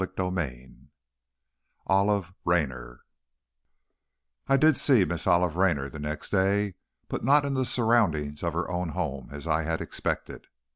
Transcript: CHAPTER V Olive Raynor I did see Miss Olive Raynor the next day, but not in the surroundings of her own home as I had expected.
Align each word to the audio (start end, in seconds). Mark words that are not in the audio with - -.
CHAPTER 0.03 0.31
V 0.31 0.67
Olive 1.85 2.33
Raynor 2.43 3.01
I 4.47 4.57
did 4.57 4.75
see 4.75 5.05
Miss 5.05 5.27
Olive 5.27 5.55
Raynor 5.57 5.89
the 5.89 5.99
next 5.99 6.31
day, 6.31 6.73
but 7.07 7.23
not 7.23 7.45
in 7.45 7.53
the 7.53 7.65
surroundings 7.65 8.41
of 8.41 8.53
her 8.53 8.67
own 8.67 8.89
home 8.97 9.29
as 9.31 9.45
I 9.45 9.61
had 9.61 9.79
expected. 9.79 10.47